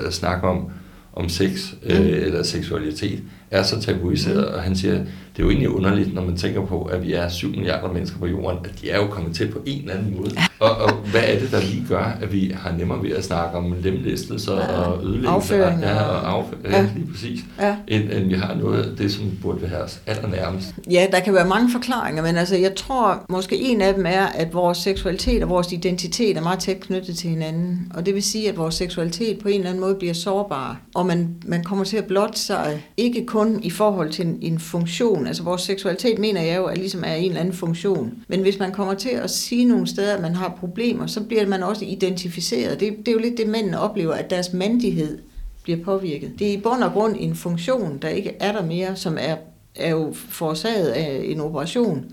[0.07, 0.69] at snakke om,
[1.13, 2.07] om sex øh, mm.
[2.07, 4.55] eller seksualitet er så tabuiseret, mm.
[4.55, 7.29] og han siger, det er jo egentlig underligt, når man tænker på, at vi er
[7.29, 10.17] 7 milliarder mennesker på jorden, at de er jo kommet til på en eller anden
[10.17, 10.31] måde.
[10.59, 13.57] Og, og hvad er det, der lige gør, at vi har nemmere ved at snakke
[13.57, 15.57] om lemlæstelser ja, og ødelæggelser?
[15.57, 17.39] Ja, og afføring, ja, lige præcis.
[17.59, 17.75] Ja.
[17.87, 20.75] End, end vi har noget af det, som burde være os allernærmest.
[20.91, 24.25] Ja, der kan være mange forklaringer, men altså, jeg tror, måske en af dem er,
[24.25, 27.91] at vores seksualitet og vores identitet er meget tæt knyttet til hinanden.
[27.95, 30.81] Og det vil sige, at vores seksualitet på en eller anden måde bliver sårbar.
[30.95, 34.59] Og man, man kommer til at blotte sig, ikke kun i forhold til en, en
[34.59, 38.13] funktion, Altså vores seksualitet mener jeg jo, at ligesom er en eller anden funktion.
[38.27, 41.47] Men hvis man kommer til at sige nogle steder, at man har problemer, så bliver
[41.47, 42.79] man også identificeret.
[42.79, 45.17] Det, det er jo lidt det, mændene oplever, at deres mandighed
[45.63, 46.31] bliver påvirket.
[46.39, 49.35] Det er i bund og grund en funktion, der ikke er der mere, som er,
[49.75, 52.05] er jo forårsaget af en operation.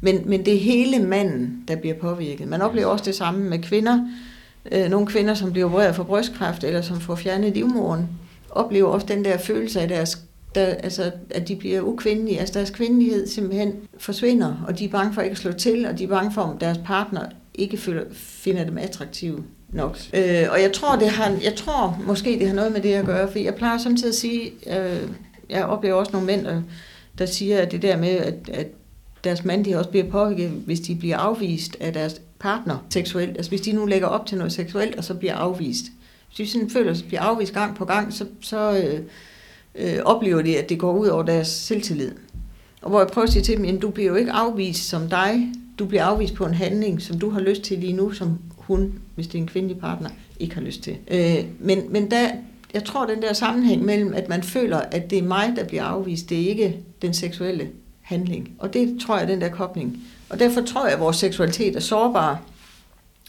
[0.00, 2.48] Men, men det er hele manden, der bliver påvirket.
[2.48, 4.08] Man oplever også det samme med kvinder.
[4.72, 8.08] Øh, nogle kvinder, som bliver opereret for brystkræft, eller som får fjernet livmoren,
[8.50, 10.18] oplever også den der følelse af deres
[10.54, 12.40] der, altså, at de bliver ukvindelige.
[12.40, 15.98] Altså deres kvindelighed simpelthen forsvinder, og de er bange for ikke at slå til, og
[15.98, 17.22] de er bange for, om deres partner
[17.54, 19.98] ikke føler, finder dem attraktive nok.
[20.14, 23.06] Øh, og jeg tror, det har, jeg tror måske, det har noget med det at
[23.06, 25.08] gøre, for jeg plejer samtidig at sige, øh,
[25.50, 26.46] jeg oplever også nogle mænd,
[27.18, 28.66] der siger, at det der med, at, at
[29.24, 33.36] deres mand de også bliver påvirket, hvis de bliver afvist af deres partner seksuelt.
[33.36, 35.84] Altså hvis de nu lægger op til noget seksuelt, og så bliver afvist.
[36.26, 39.00] Hvis de sådan føler, at de bliver afvist gang på gang, så, så, øh,
[39.74, 42.12] øh, oplever de, at det går ud over deres selvtillid.
[42.82, 45.08] Og hvor jeg prøver at sige til dem, at du bliver jo ikke afvist som
[45.08, 48.38] dig, du bliver afvist på en handling, som du har lyst til lige nu, som
[48.56, 50.08] hun, hvis det er en kvindelig partner,
[50.40, 50.96] ikke har lyst til.
[51.08, 52.28] Øh, men, men der,
[52.74, 55.84] jeg tror, den der sammenhæng mellem, at man føler, at det er mig, der bliver
[55.84, 57.68] afvist, det er ikke den seksuelle
[58.00, 58.50] handling.
[58.58, 60.02] Og det tror jeg, den der kobling.
[60.28, 62.42] Og derfor tror jeg, at vores seksualitet er sårbar,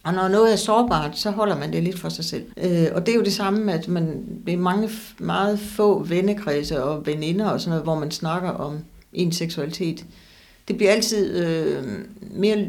[0.06, 2.46] og når noget er sårbart, så holder man det lidt for sig selv.
[2.58, 7.06] Øh, og det er jo det samme, at man er mange, meget få vennekredse og
[7.06, 8.78] veninder og sådan noget, hvor man snakker om
[9.14, 10.06] ens seksualitet.
[10.68, 11.84] Det bliver altid øh,
[12.32, 12.68] mere...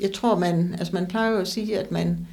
[0.00, 0.74] Jeg tror, man...
[0.78, 2.26] Altså man plejer jo at sige, at man...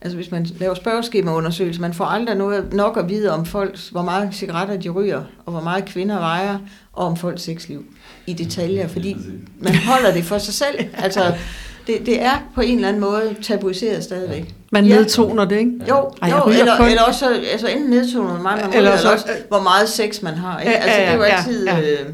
[0.00, 4.02] Altså hvis man laver spørgeskemaundersøgelser, man får aldrig noget nok at vide om folk, hvor
[4.02, 6.58] meget cigaretter de ryger, og hvor meget kvinder vejer,
[6.92, 7.84] og om folks sexliv
[8.26, 9.16] i detaljer, fordi
[9.58, 10.78] man holder det for sig selv.
[10.94, 11.34] Altså,
[11.86, 14.54] det, det er på en eller anden måde tabuiseret stadigvæk.
[14.72, 14.94] Man ja.
[14.94, 15.72] nedtoner det, ikke?
[15.88, 16.86] Jo, Ej, jo eller, kun...
[16.86, 20.34] eller også altså enten nedtoner man meget, man eller, eller også, hvor meget sex man
[20.34, 20.60] har.
[20.60, 20.76] Ikke?
[20.76, 21.66] Altså, det er jo altid...
[21.66, 21.90] Ja, ja.
[21.90, 22.06] Øh,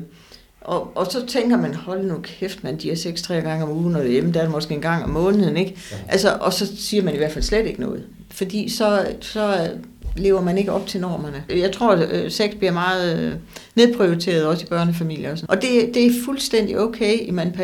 [0.60, 3.70] og, og så tænker man, hold nu kæft, man, de har sex tre gange om
[3.70, 5.76] ugen, og hjemme der er det måske en gang om måneden, ikke?
[5.92, 5.96] Ja.
[6.08, 8.04] Altså, og så siger man i hvert fald slet ikke noget.
[8.30, 9.70] Fordi så, så
[10.16, 11.44] lever man ikke op til normerne.
[11.48, 13.32] Jeg tror, at øh, sex bliver meget øh,
[13.74, 15.32] nedprioriteret også i børnefamilier.
[15.32, 15.56] Og, sådan.
[15.56, 17.56] og det, det er fuldstændig okay, at man,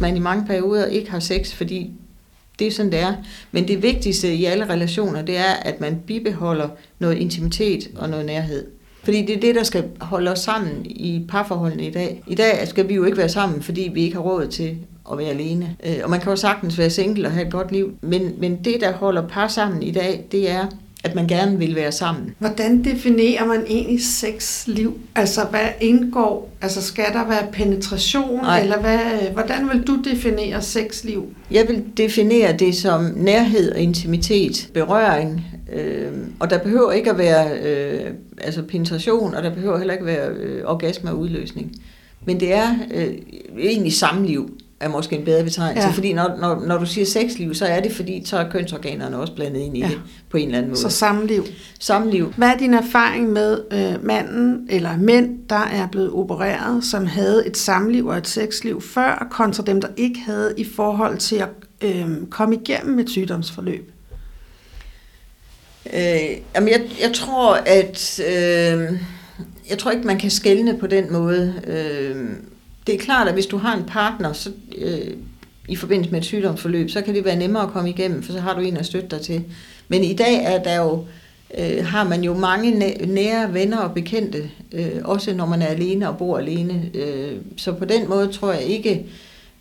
[0.00, 1.90] man i mange perioder ikke har sex, fordi
[2.58, 3.14] Det er sådan, det er.
[3.52, 6.68] Men det vigtigste i alle relationer, det er, at man bibeholder
[6.98, 8.66] noget intimitet og noget nærhed.
[9.04, 12.22] Fordi det er det, der skal holde os sammen i parforholdene i dag.
[12.26, 14.76] I dag skal vi jo ikke være sammen, fordi vi ikke har råd til
[15.12, 15.76] at være alene.
[15.86, 17.92] Øh, og man kan jo sagtens være single og have et godt liv.
[18.00, 20.66] Men, men det, der holder par sammen i dag, det er,
[21.04, 22.34] at man gerne vil være sammen.
[22.38, 24.98] Hvordan definerer man egentlig sexliv?
[25.14, 26.52] Altså, hvad indgår?
[26.60, 28.36] Altså, skal der være penetration?
[28.42, 28.60] Nej.
[28.60, 28.98] Eller hvad,
[29.32, 31.34] hvordan vil du definere sexliv?
[31.50, 37.18] Jeg vil definere det som nærhed og intimitet, berøring, øh, og der behøver ikke at
[37.18, 38.10] være øh,
[38.40, 41.72] altså penetration, og der behøver heller ikke være øh, orgasme og udløsning.
[42.24, 43.14] Men det er øh,
[43.58, 45.94] egentlig samliv er måske en bedre betegnelse, Ja.
[45.94, 49.34] fordi når, når, når du siger sexliv, så er det fordi, så er kønsorganerne også
[49.34, 49.86] blandet ind i Ja.
[49.86, 49.92] ja.
[49.92, 50.80] det på en eller anden måde.
[50.80, 51.44] Så samliv.
[51.80, 52.32] Samliv.
[52.36, 57.46] Hvad er din erfaring med øh, manden eller mænd, der er blevet opereret, som havde
[57.46, 61.48] et samliv og et sexliv før, kontra dem, der ikke havde i forhold til at
[61.82, 63.92] øh, komme igennem et sygdomsforløb?
[65.94, 68.98] Øh, jamen jeg, jeg tror, at øh,
[69.70, 71.54] jeg tror ikke, man kan skelne på den måde.
[71.66, 72.16] Øh,
[72.86, 75.16] det er klart, at hvis du har en partner, så, øh,
[75.68, 78.40] i forbindelse med et sygdomsforløb, så kan det være nemmere at komme igennem, for så
[78.40, 79.44] har du en at støtte dig til.
[79.88, 81.04] Men i dag er der jo,
[81.58, 82.70] øh, har man jo mange
[83.06, 86.90] nære venner og bekendte, øh, også når man er alene og bor alene.
[86.94, 89.06] Øh, så på den måde tror jeg ikke,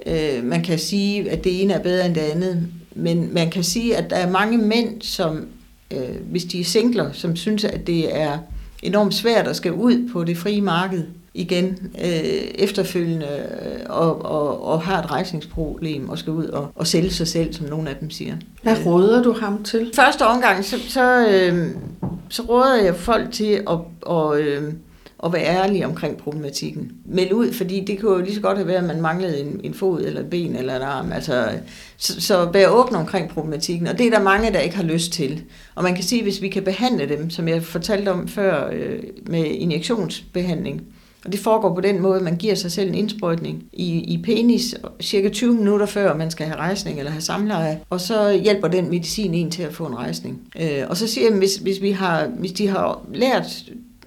[0.06, 2.68] øh, man kan sige, at det ene er bedre end det andet.
[2.96, 5.48] Men man kan sige, at der er mange mænd, som,
[5.92, 8.38] øh, hvis de er singler, som synes, at det er
[8.84, 11.04] enormt svært at skal ud på det frie marked
[11.34, 12.10] igen øh,
[12.56, 17.28] efterfølgende øh, og, og, og har et rejsningsproblem og skal ud og, og sælge sig
[17.28, 18.36] selv, som nogle af dem siger.
[18.64, 19.92] Hvad råder du ham til?
[19.96, 21.68] Første omgang, så, så, øh,
[22.30, 24.74] så råder jeg folk til at, og, øh,
[25.24, 26.92] at være ærlige omkring problematikken.
[27.06, 29.62] Meld ud, fordi det kunne jo lige så godt have været, at man manglede en,
[29.64, 31.12] en fod eller et ben eller en arm.
[31.12, 31.50] Altså,
[31.98, 35.12] så, så vær åben omkring problematikken, og det er der mange, der ikke har lyst
[35.12, 35.44] til.
[35.76, 39.00] Og man kan sige, hvis vi kan behandle dem, som jeg fortalte om før, øh,
[39.28, 40.82] med injektionsbehandling,
[41.26, 44.22] og det foregår på den måde, at man giver sig selv en indsprøjtning i, i
[44.24, 48.68] penis cirka 20 minutter før man skal have rejsning eller have samleje, og så hjælper
[48.68, 50.42] den medicin en til at få en rejsning.
[50.62, 53.64] Øh, og så siger jeg, hvis, hvis, vi har, hvis de har lært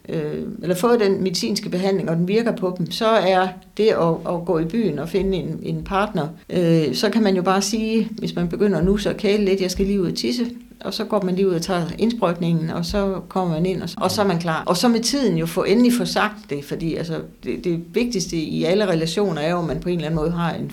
[0.09, 4.35] øh, eller fået den medicinske behandling, og den virker på dem, så er det at,
[4.35, 7.63] at gå i byen og finde en, en partner, øh, så kan man jo bare
[7.63, 10.47] sige, hvis man begynder nu så kæle lidt, jeg skal lige ud og tisse,
[10.85, 13.89] og så går man lige ud og tager indsprøjtningen, og så kommer man ind, og
[13.89, 14.65] så, og så er man klar.
[14.67, 18.37] Og så med tiden jo få endelig få sagt det, fordi altså, det, det vigtigste
[18.37, 20.73] i alle relationer er jo, at man på en eller anden måde har en,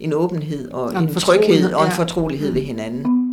[0.00, 1.96] en åbenhed og, Og en en, tryghed og en ja.
[1.96, 3.32] fortrolighed ved hinanden.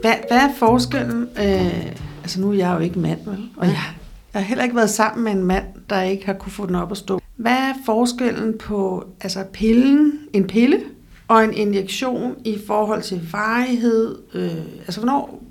[0.00, 1.28] Hvad, hvad er forskellen?
[1.38, 1.86] Øh,
[2.22, 3.48] altså nu er jeg jo ikke mand, vel?
[3.56, 3.82] Og jeg,
[4.34, 6.74] jeg har heller ikke været sammen med en mand, der ikke har kunne få den
[6.74, 7.20] op at stå.
[7.36, 10.80] Hvad er forskellen på altså pillen, en pille
[11.28, 14.18] og en injektion i forhold til varighed?
[14.34, 15.42] Øh, altså hvornår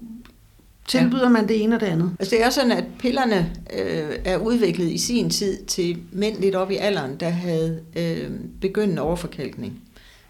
[0.87, 2.11] tilbyder man det ene og det andet?
[2.19, 6.55] Altså det er sådan, at pillerne øh, er udviklet i sin tid til mænd lidt
[6.55, 9.73] op i alderen, der havde øh, begyndende overforkalkning.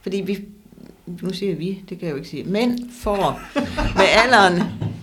[0.02, 0.46] Fordi vi,
[1.22, 3.42] nu siger vi, det kan jeg jo ikke sige, mænd får
[3.96, 4.62] med alderen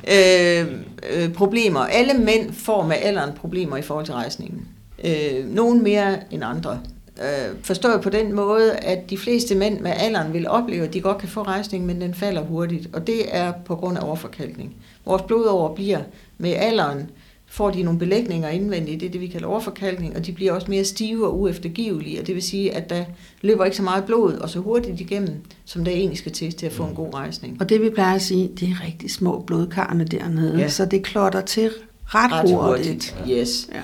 [0.09, 1.81] øh, øh, problemer.
[1.81, 4.69] Alle mænd får med alderen problemer i forhold til rejsningen.
[5.05, 6.81] Øh, nogen mere end andre.
[7.19, 11.01] Øh, forstået på den måde, at de fleste mænd med alderen vil opleve, at de
[11.01, 12.89] godt kan få rejsning, men den falder hurtigt.
[12.93, 14.75] Og det er på grund af overforkalkning.
[15.07, 16.01] Vores blodover bliver
[16.39, 17.11] med alderen,
[17.47, 20.67] får de nogle belægninger indvendigt, det er det, vi kalder overforkalkning, og de bliver også
[20.71, 23.05] mere stive og ueftergivelige, og det vil sige, at der
[23.43, 25.35] løber ikke så meget blod og så hurtigt igennem,
[25.65, 27.57] som der egentlig skal til til at få en god rejsning.
[27.61, 30.59] Og det vi plejer at sige, det er rigtig små blodkarne dernede, ja.
[30.63, 30.69] Ja.
[30.69, 31.71] så det klotter til
[32.05, 33.15] ret, Ret hurtigt.
[33.19, 33.69] hurtigt, yes.
[33.73, 33.81] Ja.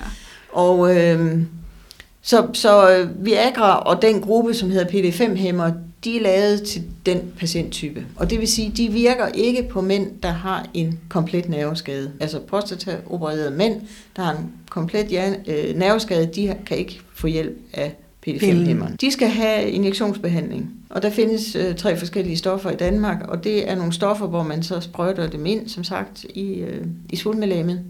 [0.51, 1.41] Og øh,
[2.21, 5.71] så, så øh, Viagra og den gruppe, som hedder PD5-hæmmer,
[6.03, 8.05] de er lavet til den patienttype.
[8.15, 12.11] Og det vil sige, de virker ikke på mænd, der har en komplet nerveskade.
[12.19, 13.81] Altså prostataopererede mænd,
[14.15, 17.95] der har en komplet øh, nerveskade, de kan ikke få hjælp af
[18.27, 18.95] PD5-hæmmeren.
[19.01, 20.71] De skal have injektionsbehandling.
[20.89, 24.43] Og der findes øh, tre forskellige stoffer i Danmark, og det er nogle stoffer, hvor
[24.43, 27.83] man så sprøjter dem ind, som sagt, i, øh, i svulmelæmet.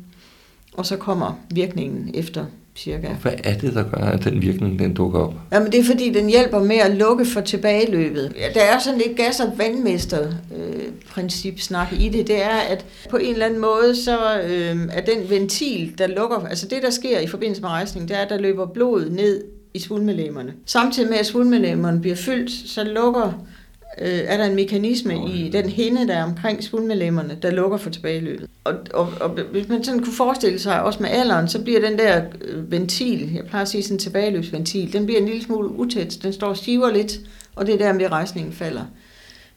[0.79, 4.93] Og så kommer virkningen efter cirka Hvad er det, der gør, at den virkning den
[4.93, 5.33] dukker op?
[5.51, 8.33] Jamen det er fordi, den hjælper med at lukke for tilbageløbet.
[8.37, 12.27] Ja, Der er sådan lidt gas- og vandmester øh, princip snak i det.
[12.27, 16.37] Det er, at på en eller anden måde, så øh, er den ventil, der lukker...
[16.49, 19.43] Altså det, der sker i forbindelse med rejsning, det er, at der løber blod ned
[19.73, 20.53] i svulmelæmerne.
[20.65, 23.45] Samtidig med, at svulmelæmerne bliver fyldt, så lukker
[24.01, 27.89] øh, er der en mekanisme i den hinde, der er omkring svulmelemmerne, der lukker for
[27.89, 28.49] tilbageløbet.
[28.63, 31.97] Og, og, og hvis man sådan kunne forestille sig, også med alderen, så bliver den
[31.97, 35.69] der øh, ventil, jeg plejer at sige sådan en tilbageløbsventil, den bliver en lille smule
[35.69, 37.19] utæt, den står stiver lidt,
[37.55, 38.83] og det er der, med rejsningen falder.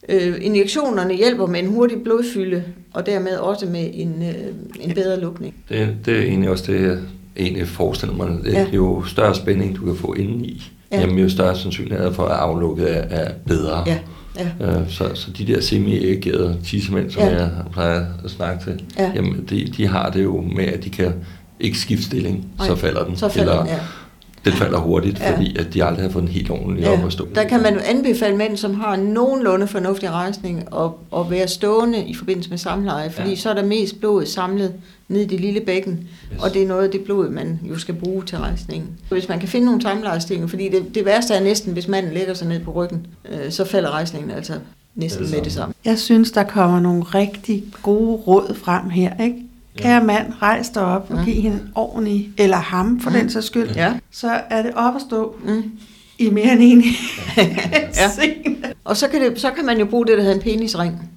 [0.08, 5.20] Øh, injektionerne hjælper med en hurtig blodfylde, og dermed også med en, øh, en bedre
[5.20, 5.54] lukning.
[5.68, 6.98] Det, det er egentlig også det, jeg
[7.36, 8.38] egentlig forestiller mig.
[8.44, 8.66] Ja.
[8.72, 11.00] Jo større spænding du kan få indeni, ja.
[11.00, 13.84] jamen jo større sandsynlighed for, at aflukket er, er bedre.
[13.86, 13.98] Ja.
[14.36, 14.48] Ja.
[14.60, 17.28] Øh, så, så de der semi-æggede tissemænd, som ja.
[17.28, 19.12] jeg plejer at snakke til, ja.
[19.14, 21.12] jamen de, de har det jo med, at de kan
[21.60, 23.16] ikke skifte stilling, Ej, så falder den.
[23.16, 23.80] Så falder eller, den, ja
[24.44, 25.32] den falder hurtigt, ja.
[25.32, 26.92] fordi at de aldrig har fået en helt ordentlig ja.
[26.92, 27.28] op at stå.
[27.34, 32.14] Der kan man anbefale mænd, som har nogenlunde fornuftig rejsning, at, at være stående i
[32.14, 33.36] forbindelse med samleje, fordi ja.
[33.36, 34.74] så er der mest blod samlet
[35.08, 36.42] ned i det lille bækken, yes.
[36.42, 38.88] og det er noget af det blod, man jo skal bruge til rejsningen.
[39.08, 42.34] Hvis man kan finde nogle samlejestinger, fordi det, det værste er næsten, hvis manden lægger
[42.34, 44.52] sig ned på ryggen, øh, så falder rejsningen altså
[44.94, 45.74] næsten det med det samme.
[45.84, 49.36] Jeg synes, der kommer nogle rigtig gode råd frem her, ikke?
[49.78, 53.70] Kære mand, rejs dig op og giv hende ordentlig, eller ham for den sags skyld,
[53.70, 53.94] ja.
[54.10, 55.62] så er det op at stå mm.
[56.18, 56.82] i mere end en
[57.36, 58.10] ja.
[58.84, 61.10] Og så kan, det, så kan man jo bruge det, der hedder en penisring.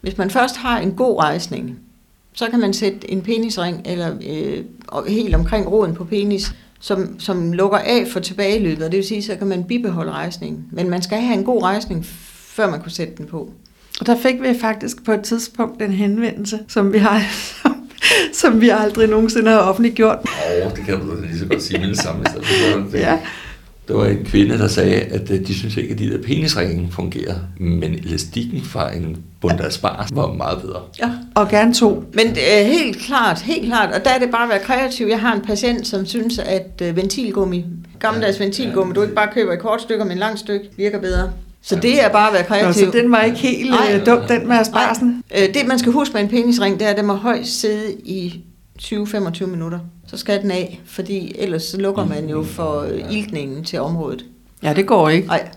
[0.00, 1.78] Hvis man først har en god rejsning,
[2.32, 4.64] så kan man sætte en penisring eller øh,
[5.08, 9.22] helt omkring roden på penis, som, som lukker af for tilbageløbet, og det vil sige,
[9.22, 10.64] så kan man bibeholde rejsningen.
[10.70, 13.50] Men man skal have en god rejsning, før man kunne sætte den på.
[14.00, 17.20] Og der fik vi faktisk på et tidspunkt en henvendelse, som vi har,
[17.62, 17.81] som
[18.60, 20.18] vi aldrig nogensinde har offentliggjort.
[20.24, 22.24] Åh, oh, det kan du lige så godt sige med det samme.
[22.24, 23.18] Det, ja.
[23.88, 26.90] Der var en kvinde, der sagde, at øh, de synes ikke, at de der penisringen
[26.92, 30.80] fungerer, men elastikken fra en bundersbar var meget bedre.
[30.98, 32.04] Ja, og gerne to.
[32.14, 35.06] Men uh, helt klart, helt klart, og der er det bare at være kreativ.
[35.06, 37.64] Jeg har en patient, som synes, at uh, ventilgummi,
[37.98, 41.00] gammeldags ja, ventilgummi, du ikke bare køber et kort stykke, men et langt stykke, virker
[41.00, 41.32] bedre.
[41.62, 42.86] Så det er bare at være kreativ.
[42.86, 45.22] Nå, så den var ikke helt Ej, dum, den med asparsen?
[45.30, 48.44] Det, man skal huske med en penisring, det er, at den må højst sidde i
[48.82, 49.78] 20-25 minutter.
[50.06, 54.24] Så skal den af, fordi ellers så lukker man jo for iltningen til området.
[54.62, 55.26] Ja, det går ikke.
[55.26, 55.48] Nej.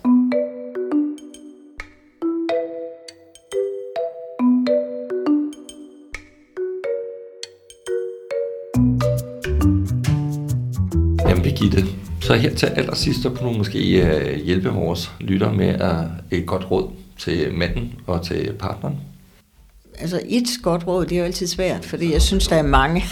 [11.30, 11.86] Jamen Birgitte,
[12.26, 15.96] så her til allersidst, så kunne du måske øh, hjælpe vores lytter med at
[16.32, 18.96] et godt råd til manden og til partneren.
[20.00, 23.04] Altså et godt råd, det er jo altid svært, fordi jeg synes, der er mange.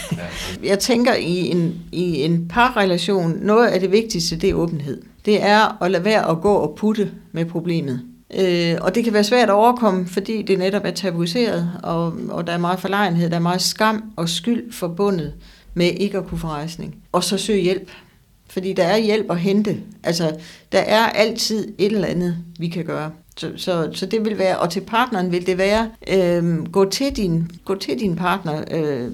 [0.64, 5.02] Jeg tænker, i en, i en parrelation, noget af det vigtigste, det er åbenhed.
[5.24, 8.00] Det er at lade være at gå og putte med problemet.
[8.38, 12.46] Øh, og det kan være svært at overkomme, fordi det netop er tabuiseret, og, og
[12.46, 15.32] der er meget forlegenhed, der er meget skam og skyld forbundet
[15.74, 16.96] med ikke at kunne få rejsning.
[17.12, 17.90] Og så søge hjælp.
[18.54, 19.76] Fordi der er hjælp at hente.
[20.02, 20.36] Altså,
[20.72, 23.10] der er altid et eller andet, vi kan gøre.
[23.36, 27.16] Så, så, så det vil være, og til partneren vil det være, øh, gå, til
[27.16, 29.10] din, gå til din partner, øh,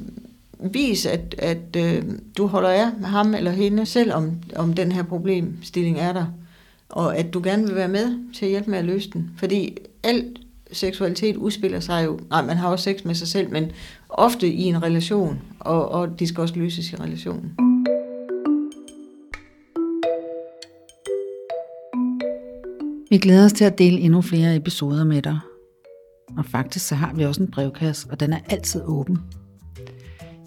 [0.73, 2.03] vis, at, at øh,
[2.37, 6.27] du holder af med ham eller hende, selvom om den her problemstilling er der,
[6.89, 9.31] og at du gerne vil være med til at hjælpe med at løse den.
[9.37, 10.39] Fordi alt
[10.73, 13.71] seksualitet udspiller sig jo, nej, man har også sex med sig selv, men
[14.09, 17.70] ofte i en relation, og, og de skal også løses i relationen.
[23.11, 25.39] Vi glæder os til at dele endnu flere episoder med dig.
[26.39, 29.19] Og faktisk så har vi også en brevkasse, og den er altid åben.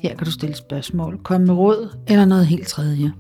[0.02, 3.12] Her kan du stille spørgsmål, komme med råd eller noget helt tredje.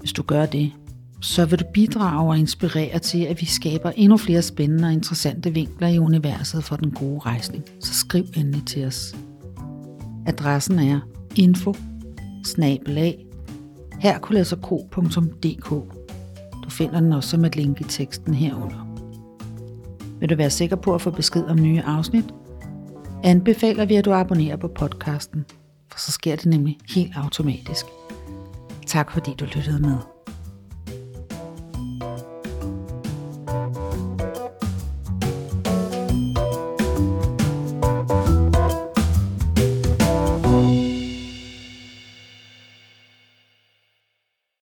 [0.00, 0.72] Hvis du gør det,
[1.20, 5.54] så vil du bidrage og inspirere til, at vi skaber endnu flere spændende og interessante
[5.54, 7.64] vinkler i universet for den gode rejsning.
[7.80, 9.16] Så skriv endelig til os.
[10.26, 11.00] Adressen er
[11.36, 11.74] info
[14.00, 16.05] herkulesogko.dk
[16.78, 18.86] finder den også som et link i teksten herunder.
[20.20, 22.24] Vil du være sikker på at få besked om nye afsnit?
[23.24, 25.44] Anbefaler vi, at du abonnerer på podcasten,
[25.92, 27.86] for så sker det nemlig helt automatisk.
[28.86, 30.15] Tak fordi du lyttede med.